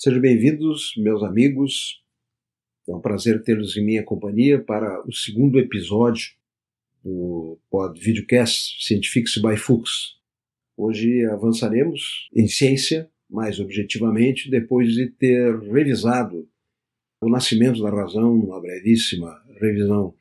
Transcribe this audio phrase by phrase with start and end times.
[0.00, 2.00] Sejam bem-vindos, meus amigos.
[2.88, 6.30] É um prazer tê-los em minha companhia para o segundo episódio
[7.02, 10.16] do pod videocast Scientifics by Fuchs.
[10.76, 16.48] Hoje avançaremos em ciência, mais objetivamente, depois de ter revisado
[17.20, 20.14] o nascimento da razão, uma brevíssima revisão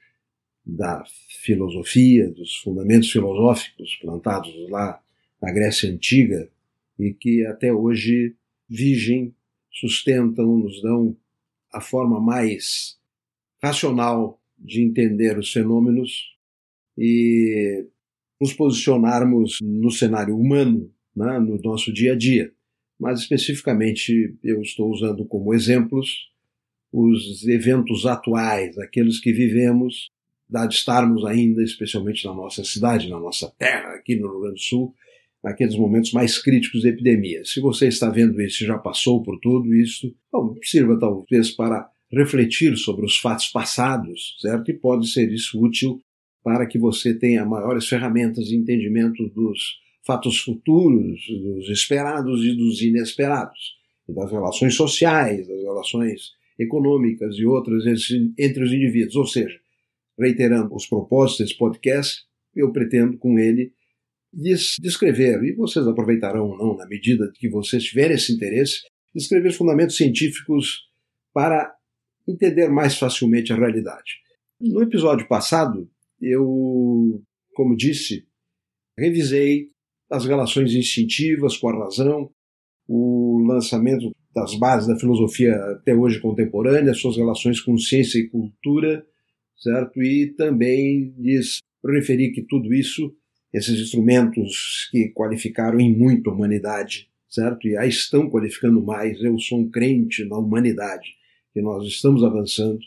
[0.65, 1.03] da
[1.43, 4.99] filosofia, dos fundamentos filosóficos plantados lá
[5.39, 6.49] na Grécia Antiga
[6.97, 8.35] e que até hoje
[8.67, 9.36] vigem
[9.79, 11.15] sustentam, nos dão
[11.71, 12.97] a forma mais
[13.61, 16.35] racional de entender os fenômenos
[16.97, 17.85] e
[18.39, 22.51] nos posicionarmos no cenário humano, né, no nosso dia a dia.
[22.99, 26.31] Mas especificamente eu estou usando como exemplos
[26.91, 30.09] os eventos atuais, aqueles que vivemos,
[30.49, 34.61] dado estarmos ainda, especialmente na nossa cidade, na nossa terra, aqui no Rio Grande do
[34.61, 34.95] Sul,
[35.43, 37.43] naqueles momentos mais críticos da epidemia.
[37.45, 41.89] Se você está vendo isso e já passou por tudo isso, bom, sirva talvez para
[42.11, 44.71] refletir sobre os fatos passados, certo?
[44.71, 46.01] E pode ser isso útil
[46.43, 52.81] para que você tenha maiores ferramentas de entendimento dos fatos futuros, dos esperados e dos
[52.81, 53.75] inesperados,
[54.07, 57.83] das relações sociais, das relações econômicas e outras
[58.39, 59.15] entre os indivíduos.
[59.17, 59.59] Ou seja,
[60.17, 62.23] reiterando os propósitos desse podcast,
[62.55, 63.73] eu pretendo com ele
[64.33, 68.81] descrever, e vocês aproveitarão ou não, na medida que vocês tiverem esse interesse,
[69.15, 70.87] descrever os fundamentos científicos
[71.33, 71.73] para
[72.27, 74.13] entender mais facilmente a realidade.
[74.59, 75.89] No episódio passado,
[76.21, 78.25] eu, como disse,
[78.97, 79.69] revisei
[80.09, 82.29] as relações instintivas com a razão,
[82.87, 89.05] o lançamento das bases da filosofia até hoje contemporânea, suas relações com ciência e cultura,
[89.57, 90.01] certo?
[90.01, 93.15] E também lhes referi que tudo isso
[93.57, 97.67] esses instrumentos que qualificaram em muito a humanidade, certo?
[97.67, 99.21] E aí estão qualificando mais.
[99.21, 101.15] Eu sou um crente na humanidade,
[101.53, 102.79] que nós estamos avançando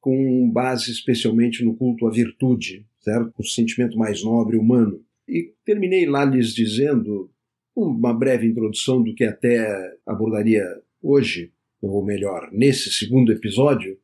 [0.00, 3.32] com base especialmente no culto à virtude, certo?
[3.38, 5.04] O sentimento mais nobre humano.
[5.28, 7.28] E terminei lá lhes dizendo
[7.74, 10.64] uma breve introdução do que até abordaria
[11.02, 11.52] hoje,
[11.82, 13.98] ou melhor, nesse segundo episódio,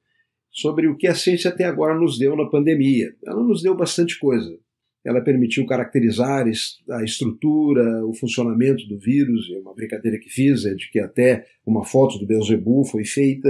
[0.51, 3.15] sobre o que a ciência até agora nos deu na pandemia.
[3.25, 4.59] Ela nos deu bastante coisa.
[5.05, 6.47] Ela permitiu caracterizar
[6.91, 9.51] a estrutura, o funcionamento do vírus.
[9.51, 13.49] É uma brincadeira que fiz é de que até uma foto do Beelzebub foi feita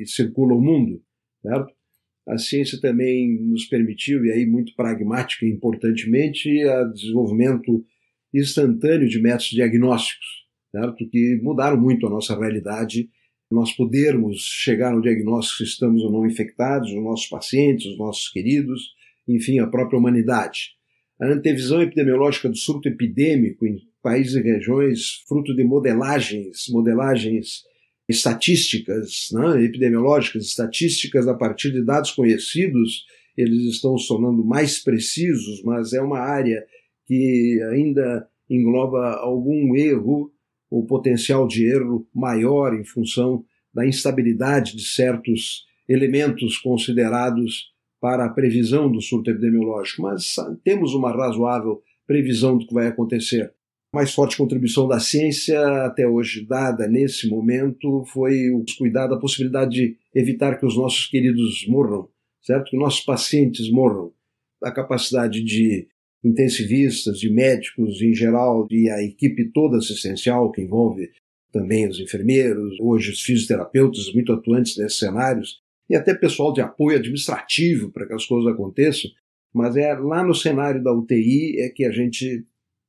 [0.00, 1.02] e circula o mundo,
[1.42, 1.74] certo?
[2.26, 7.84] A ciência também nos permitiu, e aí muito pragmática e importantemente, o desenvolvimento
[8.32, 10.26] instantâneo de métodos diagnósticos,
[10.72, 11.08] certo?
[11.08, 13.10] que mudaram muito a nossa realidade.
[13.50, 18.30] Nós podermos chegar ao diagnóstico se estamos ou não infectados, os nossos pacientes, os nossos
[18.30, 18.94] queridos,
[19.28, 20.74] enfim, a própria humanidade
[21.24, 27.64] a antevisão epidemiológica do surto epidêmico em países e regiões, fruto de modelagens, modelagens
[28.08, 35.62] estatísticas, né, epidemiológicas, estatísticas a partir de dados conhecidos, eles estão se tornando mais precisos,
[35.62, 36.64] mas é uma área
[37.06, 40.30] que ainda engloba algum erro
[40.70, 47.73] ou potencial de erro maior em função da instabilidade de certos elementos considerados
[48.04, 53.44] para a previsão do surto epidemiológico, mas temos uma razoável previsão do que vai acontecer.
[53.94, 59.16] A mais forte contribuição da ciência até hoje dada nesse momento foi o cuidar da
[59.16, 62.06] possibilidade de evitar que os nossos queridos morram,
[62.42, 62.72] certo?
[62.72, 64.12] Que nossos pacientes morram.
[64.62, 65.88] A capacidade de
[66.22, 71.08] intensivistas, de médicos em geral e a equipe toda assistencial que envolve
[71.50, 76.98] também os enfermeiros, hoje os fisioterapeutas muito atuantes nesses cenários, e até pessoal de apoio
[76.98, 79.10] administrativo para que as coisas aconteçam,
[79.52, 82.44] mas é lá no cenário da UTI é que a gente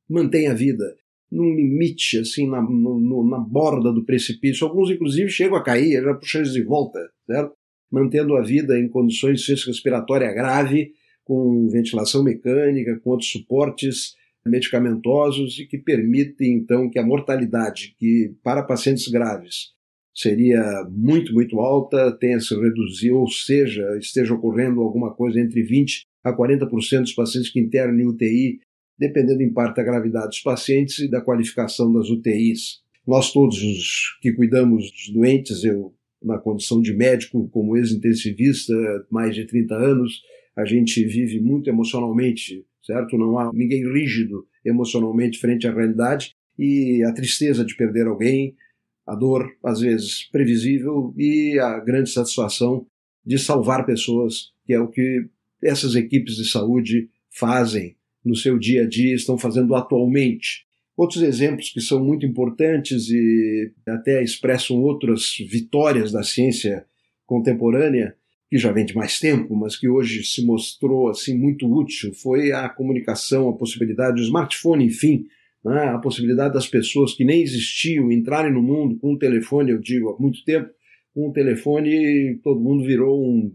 [0.09, 0.95] mantém a vida
[1.31, 4.65] num limite, assim, na, no, na borda do precipício.
[4.65, 7.53] Alguns, inclusive, chegam a cair, já eles de volta, certo?
[7.91, 15.59] Mantendo a vida em condições de respiratória grave, com ventilação mecânica, com outros suportes medicamentosos
[15.59, 19.73] e que permitem, então, que a mortalidade, que para pacientes graves
[20.15, 26.03] seria muito, muito alta, tenha se reduzido, ou seja, esteja ocorrendo alguma coisa entre 20%
[26.23, 28.59] a 40% dos pacientes que internam em UTI,
[28.97, 32.81] dependendo em parte da gravidade dos pacientes e da qualificação das UTIs.
[33.05, 38.73] Nós todos os que cuidamos dos doentes, eu na condição de médico, como ex-intensivista,
[39.11, 40.21] mais de 30 anos,
[40.55, 43.17] a gente vive muito emocionalmente, certo?
[43.17, 48.55] Não há ninguém rígido emocionalmente frente à realidade e a tristeza de perder alguém,
[49.05, 52.85] a dor, às vezes previsível, e a grande satisfação
[53.25, 55.25] de salvar pessoas, que é o que
[55.61, 60.65] essas equipes de saúde fazem no seu dia a dia, estão fazendo atualmente.
[60.97, 66.85] Outros exemplos que são muito importantes e até expressam outras vitórias da ciência
[67.25, 68.15] contemporânea,
[68.49, 72.51] que já vem de mais tempo, mas que hoje se mostrou assim muito útil, foi
[72.51, 75.27] a comunicação, a possibilidade do smartphone, enfim,
[75.65, 79.79] né, a possibilidade das pessoas que nem existiam entrarem no mundo com um telefone, eu
[79.79, 80.69] digo, há muito tempo,
[81.11, 83.51] com um telefone todo mundo virou um,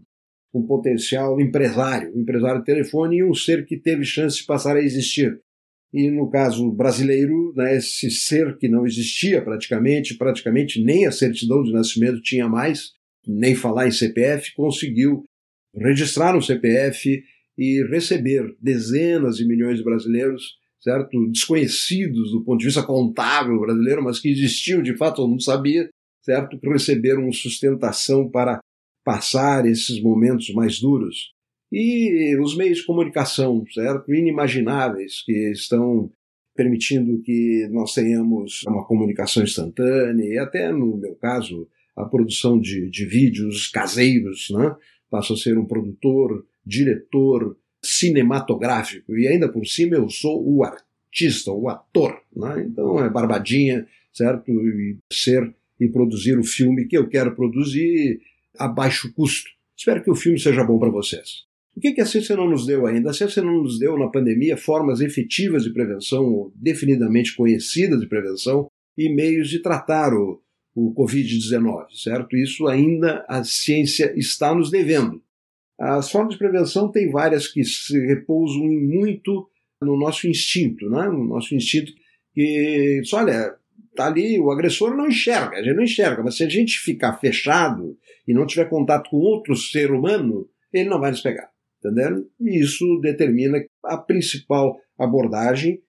[0.53, 4.75] um potencial empresário, um empresário de telefone e um ser que teve chance de passar
[4.75, 5.39] a existir.
[5.93, 11.63] E no caso brasileiro, né, esse ser que não existia praticamente, praticamente nem a certidão
[11.63, 12.91] de nascimento tinha mais,
[13.25, 15.23] nem falar em CPF, conseguiu
[15.73, 17.23] registrar um CPF
[17.57, 24.03] e receber dezenas de milhões de brasileiros, certo, desconhecidos do ponto de vista contábil brasileiro,
[24.03, 25.89] mas que existiam de fato, todo mundo sabia,
[26.23, 28.59] certo, receberam sustentação para
[29.03, 31.31] passar esses momentos mais duros.
[31.71, 36.11] E os meios de comunicação, certo, inimagináveis que estão
[36.55, 42.89] permitindo que nós tenhamos uma comunicação instantânea e até no meu caso a produção de,
[42.89, 44.75] de vídeos caseiros, né?
[45.09, 51.51] Passo a ser um produtor, diretor cinematográfico e ainda por cima eu sou o artista,
[51.51, 52.65] o ator, né?
[52.67, 54.51] Então é barbadinha, certo?
[54.51, 58.21] E ser e produzir o filme que eu quero produzir
[58.57, 59.49] a baixo custo.
[59.75, 61.45] Espero que o filme seja bom para vocês.
[61.75, 63.09] O que, que a ciência não nos deu ainda?
[63.09, 68.07] A ciência não nos deu na pandemia formas efetivas de prevenção, ou definidamente conhecidas de
[68.07, 70.39] prevenção, e meios de tratar o,
[70.75, 72.35] o Covid-19, certo?
[72.35, 75.21] Isso ainda a ciência está nos devendo.
[75.81, 79.49] As formas de prevenção têm várias que se repousam muito
[79.81, 81.07] no nosso instinto, né?
[81.07, 81.91] no nosso instinto
[82.33, 83.55] que, olha,
[83.95, 87.17] tá ali, o agressor não enxerga, a gente não enxerga, mas se a gente ficar
[87.17, 87.97] fechado
[88.27, 91.49] e não tiver contato com outro ser humano, ele não vai nos pegar,
[91.79, 92.27] entendeu?
[92.39, 95.81] E isso determina a principal abordagem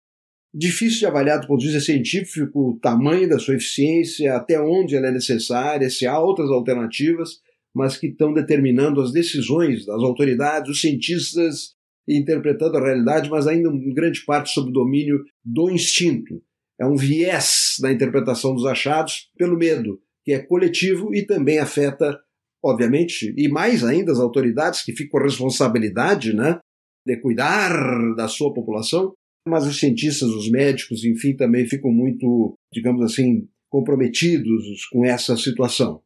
[0.54, 4.94] Difícil de avaliar do ponto de vista científico o tamanho da sua eficiência, até onde
[4.94, 7.40] ela é necessária, se há outras alternativas,
[7.74, 11.74] mas que estão determinando as decisões das autoridades, os cientistas
[12.08, 16.42] interpretando a realidade, mas ainda em grande parte sob domínio do instinto.
[16.78, 22.19] É um viés na interpretação dos achados pelo medo, que é coletivo e também afeta,
[22.62, 26.58] obviamente, e mais ainda as autoridades que ficam com a responsabilidade né,
[27.06, 29.12] de cuidar da sua população,
[29.46, 36.02] mas os cientistas, os médicos, enfim, também ficam muito, digamos assim, comprometidos com essa situação.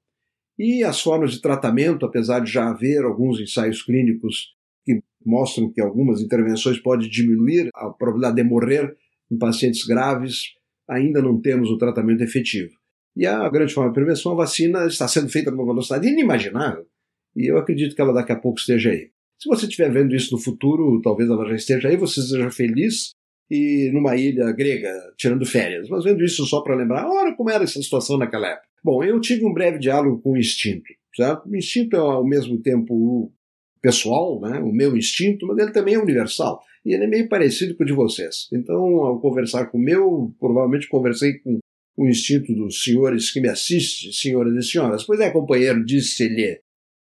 [0.59, 4.55] E as formas de tratamento, apesar de já haver alguns ensaios clínicos
[4.85, 8.97] que mostram que algumas intervenções podem diminuir a probabilidade de morrer
[9.31, 10.55] em pacientes graves,
[10.89, 12.73] ainda não temos o tratamento efetivo.
[13.17, 16.87] E a grande forma de prevenção, a vacina está sendo feita numa velocidade inimaginável,
[17.35, 19.11] e eu acredito que ela daqui a pouco esteja aí.
[19.39, 23.15] Se você estiver vendo isso no futuro, talvez ela já esteja aí, você seja feliz,
[23.51, 25.89] e numa ilha grega, tirando férias.
[25.89, 28.67] Mas vendo isso só para lembrar, olha como era essa situação naquela época.
[28.83, 30.93] Bom, eu tive um breve diálogo com o instinto.
[31.15, 31.49] Certo?
[31.49, 33.33] O instinto é ao mesmo tempo
[33.81, 34.59] pessoal, né?
[34.59, 36.63] o meu instinto, mas ele também é universal.
[36.85, 38.49] E ele é meio parecido com o de vocês.
[38.53, 41.59] Então, ao conversar com o meu, provavelmente conversei com
[41.97, 45.05] o instinto dos senhores que me assistem, senhoras e senhoras.
[45.05, 46.61] Pois é, companheiro, disse-lhe,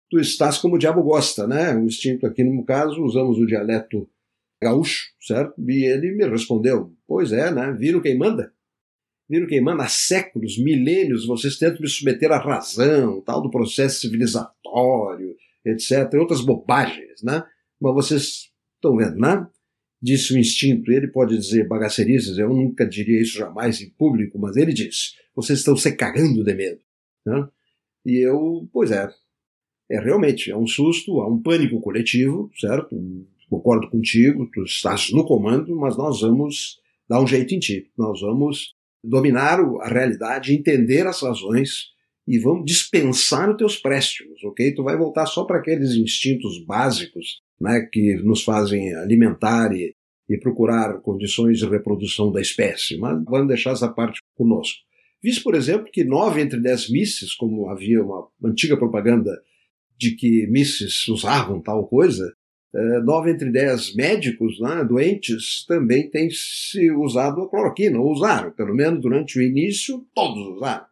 [0.09, 1.75] tu estás como o diabo gosta, né?
[1.75, 4.09] O instinto aqui, no caso, usamos o dialeto
[4.61, 5.53] gaúcho, certo?
[5.67, 7.71] E ele me respondeu: Pois é, né?
[7.77, 8.53] Viram quem manda?
[9.29, 9.83] Viram quem manda?
[9.83, 15.35] Há séculos, milênios, vocês tentam me submeter à razão, tal do processo civilizatório,
[15.65, 16.13] etc.
[16.15, 17.43] Outras bobagens, né?
[17.79, 19.47] Mas vocês estão vendo, né?
[20.01, 20.91] Disse o instinto.
[20.91, 25.59] Ele pode dizer bagaceirices, eu nunca diria isso jamais em público, mas ele disse: Vocês
[25.59, 26.81] estão se cagando de medo.
[27.25, 27.47] Né?
[28.05, 29.09] E eu, pois é,
[29.89, 32.95] é realmente, é um susto, há um pânico coletivo, certo?
[33.49, 36.79] Concordo contigo, tu estás no comando, mas nós vamos
[37.09, 37.89] dar um jeito em ti.
[37.97, 41.87] Nós vamos dominar a realidade, entender as razões
[42.27, 44.73] e vamos dispensar os teus préstimos, ok?
[44.75, 49.95] Tu vai voltar só para aqueles instintos básicos, né, que nos fazem alimentar e,
[50.29, 54.77] e procurar condições de reprodução da espécie, mas vamos deixar essa parte conosco.
[55.21, 59.41] Visto, por exemplo, que nove entre dez misses, como havia uma antiga propaganda
[59.97, 62.33] de que misses usavam tal coisa,
[62.73, 68.51] é, nove entre dez médicos né, doentes também têm se usado a cloroquina, ou usaram,
[68.51, 70.85] pelo menos durante o início, todos usaram.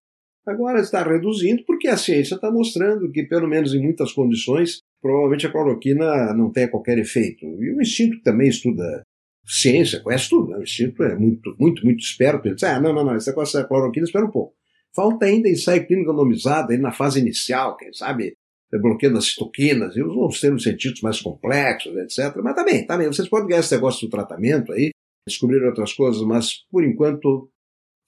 [0.48, 5.46] Agora está reduzindo porque a ciência está mostrando que, pelo menos em muitas condições, provavelmente
[5.46, 7.46] a cloroquina não tem qualquer efeito.
[7.46, 9.04] E o instinto também estuda
[9.46, 10.52] ciência, conhece tudo.
[10.52, 10.58] Né?
[10.60, 12.48] O instinto é muito, muito, muito esperto.
[12.48, 14.56] Ele diz: ah, não, não, não, da cloroquina, espera um pouco.
[14.96, 18.37] Falta ainda ensaio clínico randomizado aí na fase inicial, quem sabe
[18.72, 22.36] bloqueio das citoquinas, e os termos científicos mais complexos, etc.
[22.44, 23.08] Mas tá bem, tá bem.
[23.08, 24.92] Vocês podem ganhar esse negócio do tratamento aí,
[25.28, 27.50] descobrir outras coisas, mas por enquanto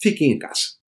[0.01, 0.79] fiquem em casa.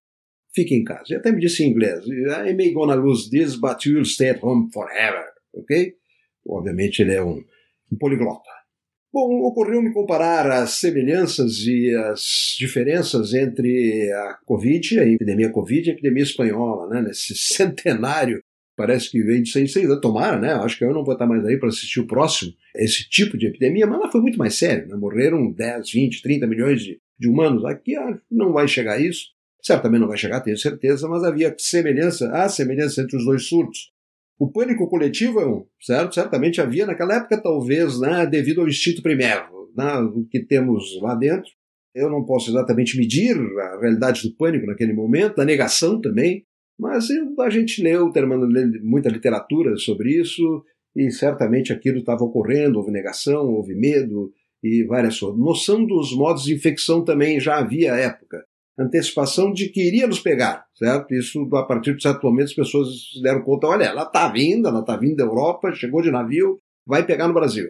[0.54, 1.06] Fiquem em casa.
[1.14, 4.44] E até me disse em inglês: I may gonna lose this, but you'll stay at
[4.44, 5.26] home forever.
[5.54, 5.96] Ok?
[6.46, 7.44] Obviamente ele é um,
[7.92, 8.50] um poliglota.
[9.14, 15.92] Bom, ocorreu-me comparar as semelhanças e as diferenças entre a Covid, a epidemia Covid e
[15.92, 17.02] a epidemia espanhola, né?
[17.02, 18.41] nesse centenário,
[18.82, 20.54] parece que vem de seis, seis tomara, né?
[20.54, 23.46] Acho que eu não vou estar mais aí para assistir o próximo, esse tipo de
[23.46, 24.96] epidemia, mas lá foi muito mais sério, né?
[24.96, 27.64] Morreram 10, 20, 30 milhões de, de humanos.
[27.64, 27.94] Aqui
[28.30, 29.28] não vai chegar a isso,
[29.62, 33.92] certamente não vai chegar, tenho certeza, mas havia semelhança, há semelhança entre os dois surtos.
[34.40, 36.16] O pânico coletivo é um, certo?
[36.16, 41.14] Certamente havia naquela época, talvez, né, devido ao instinto primeiro, né, o que temos lá
[41.14, 41.52] dentro.
[41.94, 46.44] Eu não posso exatamente medir a realidade do pânico naquele momento, a negação também,
[46.82, 48.50] mas eu, a gente leu, terminando
[48.82, 54.34] muita literatura sobre isso, e certamente aquilo estava ocorrendo, houve negação, houve medo
[54.64, 55.40] e várias coisas.
[55.40, 58.44] Noção dos modos de infecção também já havia à época
[58.80, 61.14] antecipação de que iria nos pegar, certo?
[61.14, 64.68] Isso, a partir de certo momento, as pessoas se deram conta, olha, ela está vindo,
[64.68, 67.70] ela está vindo da Europa, chegou de navio, vai pegar no Brasil.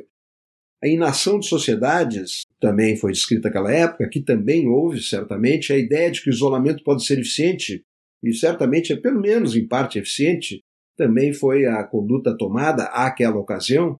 [0.82, 6.10] A inação de sociedades também foi descrita naquela época, que também houve, certamente, a ideia
[6.10, 7.84] de que o isolamento pode ser eficiente,
[8.24, 10.62] e certamente é pelo menos em parte eficiente,
[10.98, 13.96] também foi a conduta tomada àquela ocasião.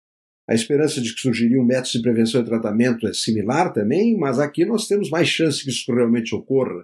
[0.48, 4.66] A esperança de que surgiriam métodos de prevenção e tratamento é similar também, mas aqui
[4.66, 6.84] nós temos mais chance que isso realmente ocorra.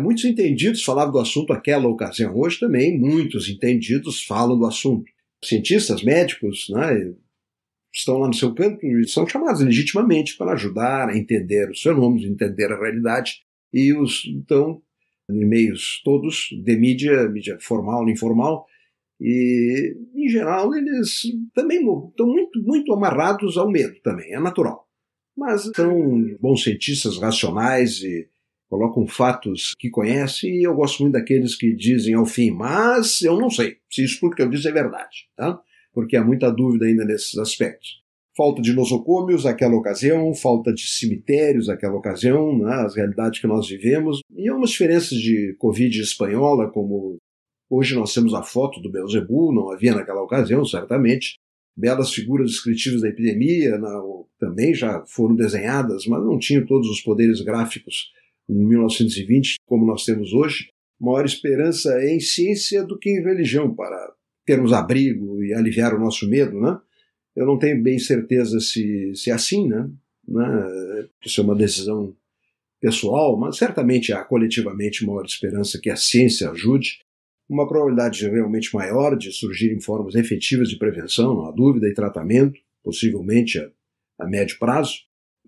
[0.00, 2.34] Muitos entendidos falavam do assunto naquela ocasião.
[2.34, 5.04] Hoje também muitos entendidos falam do assunto.
[5.44, 7.12] Cientistas, médicos, né,
[7.92, 12.24] estão lá no seu canto e são chamados legitimamente para ajudar a entender os fenômenos,
[12.24, 13.42] entender a realidade.
[13.72, 14.80] E os, então,
[15.32, 18.66] em meios todos, de mídia, mídia formal informal,
[19.20, 21.22] e, em geral, eles
[21.54, 24.88] também estão muito, muito amarrados ao medo também, é natural.
[25.36, 28.28] Mas são bons cientistas racionais e
[28.68, 33.38] colocam fatos que conhecem e eu gosto muito daqueles que dizem ao fim, mas eu
[33.38, 35.60] não sei se isso tudo que eu disse é verdade, tá?
[35.92, 38.00] porque há muita dúvida ainda nesses aspectos.
[38.40, 43.68] Falta de nosocômios naquela ocasião, falta de cemitérios naquela ocasião, né, as realidades que nós
[43.68, 47.18] vivemos, e há umas diferenças de Covid espanhola, como
[47.68, 51.34] hoje nós temos a foto do Belzebu, não havia naquela ocasião, certamente,
[51.76, 54.00] belas figuras descritivas da epidemia na,
[54.38, 58.10] também já foram desenhadas, mas não tinham todos os poderes gráficos
[58.48, 63.74] em 1920, como nós temos hoje, maior esperança é em ciência do que em religião
[63.74, 64.14] para
[64.46, 66.80] termos abrigo e aliviar o nosso medo, né?
[67.40, 69.88] Eu não tenho bem certeza se, se é assim, né?
[70.28, 71.08] né?
[71.24, 72.14] Isso é uma decisão
[72.78, 77.00] pessoal, mas certamente há coletivamente maior esperança que a ciência ajude.
[77.48, 82.60] Uma probabilidade realmente maior de surgirem formas efetivas de prevenção, não há dúvida, e tratamento,
[82.84, 83.70] possivelmente a,
[84.18, 84.96] a médio prazo.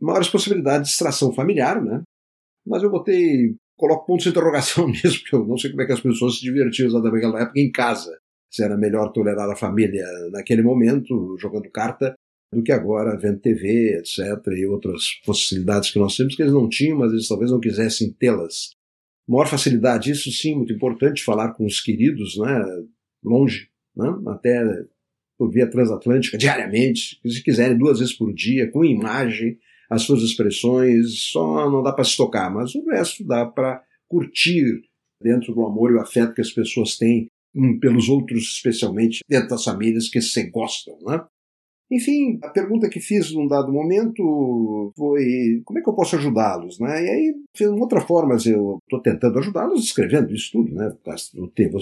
[0.01, 2.03] Maiores possibilidades de extração familiar, né?
[2.67, 5.93] Mas eu botei, coloco pontos de interrogação nisso, porque eu não sei como é que
[5.93, 8.19] as pessoas se divertiam exatamente naquela época em casa.
[8.53, 12.15] Se era melhor tolerar a família naquele momento, jogando carta,
[12.53, 14.19] do que agora vendo TV, etc.,
[14.49, 18.13] e outras possibilidades que nós temos que eles não tinham, mas eles talvez não quisessem
[18.13, 18.71] tê-las.
[19.27, 22.63] Maior facilidade, isso sim, muito importante, falar com os queridos, né,
[23.25, 24.63] longe, né, até
[25.39, 31.31] por via transatlântica, diariamente, se quiserem, duas vezes por dia, com imagem, as suas expressões,
[31.31, 34.83] só não dá para se tocar, mas o resto dá para curtir
[35.23, 39.49] dentro do amor e o afeto que as pessoas têm um, pelos outros, especialmente dentro
[39.49, 41.25] das famílias que se gostam, né?
[41.91, 46.79] Enfim, a pergunta que fiz num dado momento foi como é que eu posso ajudá-los,
[46.81, 47.05] né?
[47.05, 50.91] E aí, de outra forma, eu estou tentando ajudá-los escrevendo isso tudo, né?
[51.05, 51.35] Vocês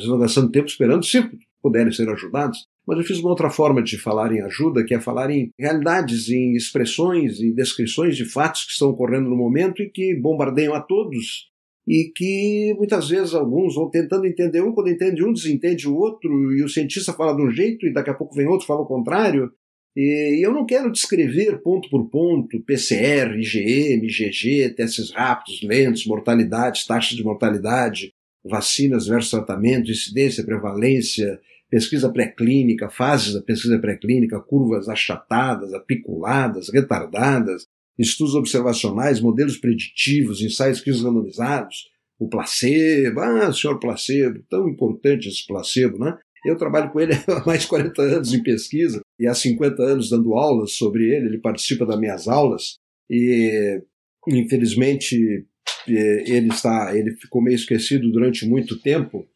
[0.02, 1.22] estão gastando tempo esperando se
[1.62, 2.66] puderem ser ajudados.
[2.84, 6.28] Mas eu fiz uma outra forma de falar em ajuda, que é falar em realidades,
[6.28, 10.80] em expressões, em descrições de fatos que estão ocorrendo no momento e que bombardeiam a
[10.80, 11.49] todos
[11.86, 16.30] e que muitas vezes alguns vão tentando entender um, quando entende um, desentende o outro,
[16.54, 18.86] e o cientista fala de um jeito e daqui a pouco vem outro fala o
[18.86, 19.50] contrário.
[19.96, 26.86] E eu não quero descrever ponto por ponto PCR, IgM, IgG, testes rápidos, lentos, mortalidades,
[26.86, 28.12] taxas de mortalidade,
[28.44, 37.66] vacinas versus tratamento, incidência, prevalência, pesquisa pré-clínica, fases da pesquisa pré-clínica, curvas achatadas, apiculadas, retardadas,
[38.00, 41.88] estudos observacionais, modelos preditivos, ensaios randomizados,
[42.18, 46.16] o placebo, ah, senhor placebo, tão importante esse placebo, né?
[46.44, 50.10] Eu trabalho com ele há mais de 40 anos em pesquisa e há 50 anos
[50.10, 52.78] dando aulas sobre ele, ele participa das minhas aulas
[53.10, 53.82] e
[54.28, 55.46] infelizmente
[55.88, 59.26] eh, ele está, ele ficou meio esquecido durante muito tempo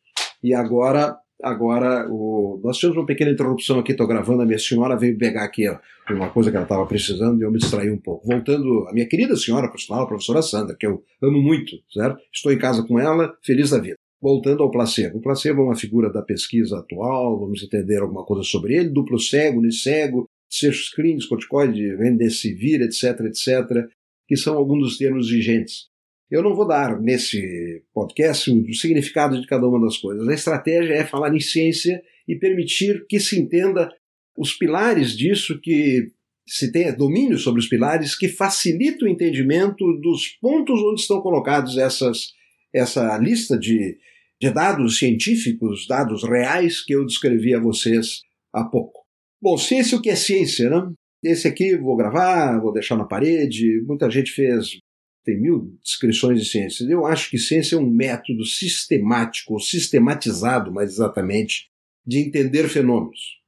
[0.43, 2.61] e agora Agora, o...
[2.63, 5.65] nós tivemos uma pequena interrupção aqui, estou gravando, a minha senhora veio pegar aqui
[6.11, 8.27] uma coisa que ela estava precisando e eu me distraí um pouco.
[8.27, 12.19] Voltando, a minha querida senhora, por sinal, a professora Sandra, que eu amo muito, certo?
[12.33, 13.97] Estou em casa com ela, feliz da vida.
[14.21, 15.19] Voltando ao placebo.
[15.19, 19.19] O placebo é uma figura da pesquisa atual, vamos entender alguma coisa sobre ele, duplo
[19.19, 23.87] cego, unicego, seixos clínicos, corticoide, remdesivir, etc, etc,
[24.27, 25.89] que são alguns dos termos vigentes.
[26.31, 30.27] Eu não vou dar nesse podcast o significado de cada uma das coisas.
[30.27, 33.91] A estratégia é falar em ciência e permitir que se entenda
[34.37, 36.11] os pilares disso, que
[36.47, 41.79] se tenha domínio sobre os pilares, que facilita o entendimento dos pontos onde estão colocados
[41.79, 42.33] essas,
[42.73, 43.99] essa lista de,
[44.41, 49.05] de dados científicos, dados reais que eu descrevi a vocês há pouco.
[49.41, 50.91] Bom, ciência o que é ciência, né?
[51.23, 53.83] Esse aqui vou gravar, vou deixar na parede.
[53.87, 54.79] Muita gente fez
[55.25, 56.85] tem mil descrições de ciência.
[56.85, 61.71] Eu acho que ciência é um método sistemático, ou sistematizado, mais exatamente,
[62.07, 63.41] de entender fenômenos,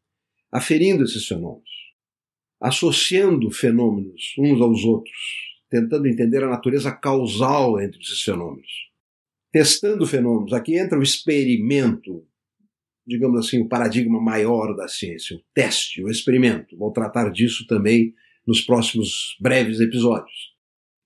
[0.50, 1.70] aferindo esses fenômenos,
[2.58, 5.16] associando fenômenos uns aos outros,
[5.70, 8.70] tentando entender a natureza causal entre esses fenômenos,
[9.52, 10.54] testando fenômenos.
[10.54, 12.26] Aqui entra o experimento,
[13.06, 16.74] digamos assim, o paradigma maior da ciência, o teste, o experimento.
[16.78, 18.14] Vou tratar disso também
[18.46, 20.55] nos próximos breves episódios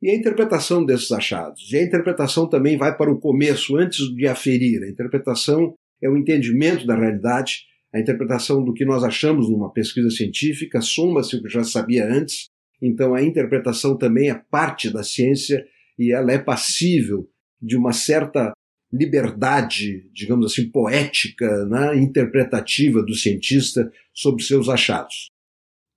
[0.02, 1.71] e a interpretação desses achados.
[1.73, 4.83] E a interpretação também vai para o começo, antes de aferir.
[4.83, 10.11] A interpretação é o entendimento da realidade, a interpretação do que nós achamos numa pesquisa
[10.11, 12.47] científica, soma-se o que já sabia antes.
[12.80, 15.66] Então a interpretação também é parte da ciência
[15.99, 17.28] e ela é passível
[17.61, 18.52] de uma certa
[18.92, 25.28] liberdade, digamos assim, poética, né, interpretativa do cientista sobre seus achados.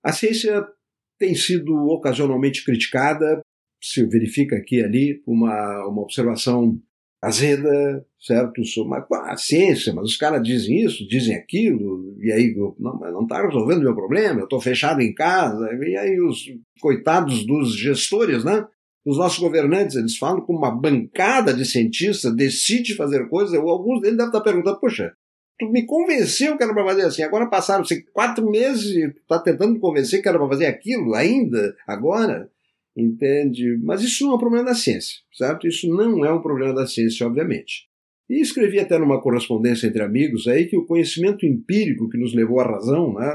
[0.02, 0.64] A ciência
[1.18, 3.40] tem sido ocasionalmente criticada
[3.84, 6.80] se verifica aqui e ali uma, uma observação
[7.22, 8.64] azeda, certo?
[8.64, 13.22] Sobre a ciência, mas os caras dizem isso, dizem aquilo, e aí não, mas não
[13.22, 16.44] está resolvendo meu problema, eu estou fechado em casa, e aí os
[16.80, 18.66] coitados dos gestores, né?
[19.06, 24.16] Os nossos governantes, eles falam com uma bancada de cientistas, decide fazer coisas, alguns deles
[24.16, 25.12] devem estar perguntando, poxa,
[25.58, 29.74] tu me convenceu que era para fazer assim, agora passaram-se quatro meses tu está tentando
[29.74, 32.50] me convencer que era para fazer aquilo ainda, agora?
[32.96, 33.78] Entende?
[33.82, 35.66] Mas isso não é um problema da ciência, certo?
[35.66, 37.88] Isso não é um problema da ciência, obviamente.
[38.28, 42.60] E escrevi até numa correspondência entre amigos aí que o conhecimento empírico que nos levou
[42.60, 43.32] à razão, né,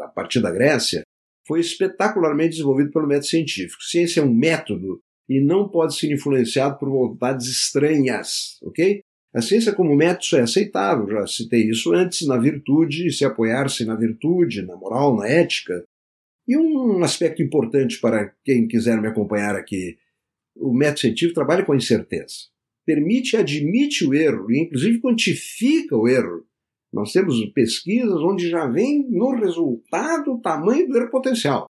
[0.00, 1.02] a partir da Grécia,
[1.46, 3.82] foi espetacularmente desenvolvido pelo método científico.
[3.82, 9.00] Ciência é um método e não pode ser influenciado por vontades estranhas, ok?
[9.34, 13.94] A ciência como método é aceitável, já citei isso antes, na virtude, se apoiar-se na
[13.94, 15.84] virtude, na moral, na ética,
[16.48, 19.98] e um aspecto importante para quem quiser me acompanhar aqui:
[20.56, 22.48] o método científico trabalha com incerteza.
[22.86, 26.46] Permite e admite o erro, e inclusive quantifica o erro.
[26.90, 31.66] Nós temos pesquisas onde já vem no resultado o tamanho do erro potencial.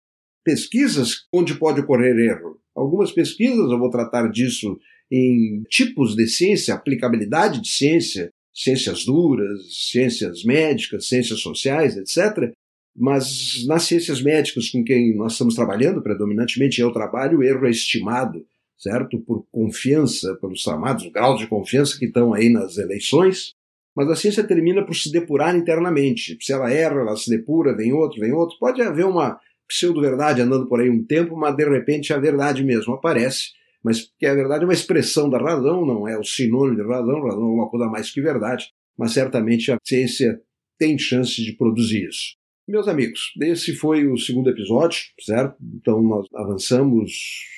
[0.44, 2.58] Pesquisas onde pode ocorrer erro.
[2.74, 4.76] Algumas pesquisas, eu vou tratar disso
[5.08, 12.52] em tipos de ciência, aplicabilidade de ciência, ciências duras, ciências médicas, ciências sociais, etc.,
[12.96, 17.70] mas nas ciências médicas com quem nós estamos trabalhando, predominantemente eu trabalho, o erro é
[17.70, 18.46] estimado,
[18.78, 19.18] certo?
[19.20, 23.54] Por confiança, pelos chamados graus de confiança que estão aí nas eleições,
[23.94, 26.36] mas a ciência termina por se depurar internamente.
[26.40, 28.56] Se ela erra, ela se depura, vem outro, vem outro.
[28.58, 32.94] Pode haver uma pseudo-verdade andando por aí um tempo, mas de repente a verdade mesmo
[32.94, 33.52] aparece.
[33.82, 37.22] Mas que a verdade é uma expressão da razão, não é o sinônimo de razão,
[37.22, 40.40] razão é uma coisa mais que verdade, mas certamente a ciência
[40.78, 42.34] tem chance de produzir isso.
[42.66, 45.54] Meus amigos, esse foi o segundo episódio, certo?
[45.74, 47.12] Então nós avançamos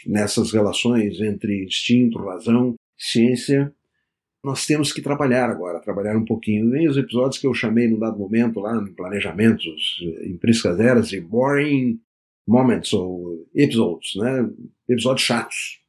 [0.04, 3.72] nessas relações entre instinto, razão, ciência.
[4.42, 6.64] Nós temos que trabalhar agora, trabalhar um pouquinho.
[6.64, 11.08] Nem os episódios que eu chamei num dado momento lá no planejamentos, em Priscas Eras,
[11.08, 12.00] de boring
[12.44, 14.50] moments ou episodes, né?
[14.88, 15.80] Episódios chatos,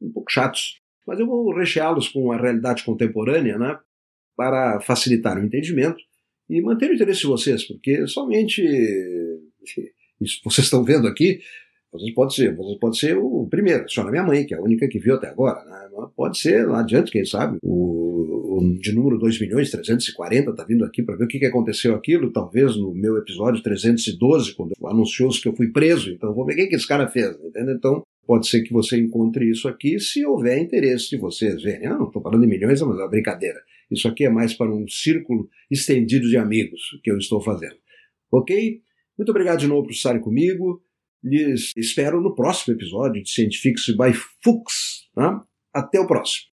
[0.00, 3.76] um pouco chatos, mas eu vou recheá-los com a realidade contemporânea, né?
[4.36, 5.98] Para facilitar o entendimento
[6.48, 8.62] e manter o interesse de vocês, porque somente
[10.20, 11.40] isso vocês estão vendo aqui,
[11.92, 14.62] vocês pode ser, vocês pode ser o primeiro, a senhora minha mãe, que é a
[14.62, 15.88] única que viu até agora, né?
[16.14, 20.84] pode ser lá adiante, quem sabe, o, o de número 2 milhões 340 está vindo
[20.84, 25.40] aqui para ver o que, que aconteceu aquilo, talvez no meu episódio 312, quando anunciou-se
[25.40, 27.74] que eu fui preso, então vou ver o que, que esse cara fez, entendeu?
[27.74, 31.88] Então, pode ser que você encontre isso aqui se houver interesse de vocês verem.
[31.88, 33.60] Não estou falando em milhões, mas é uma brincadeira.
[33.90, 37.76] Isso aqui é mais para um círculo estendido de amigos que eu estou fazendo.
[38.30, 38.82] Ok?
[39.16, 40.82] Muito obrigado de novo por estarem comigo.
[41.22, 45.08] Lhes espero no próximo episódio de Scientifics by Fuchs.
[45.14, 45.44] Tá?
[45.72, 46.46] Até o próximo.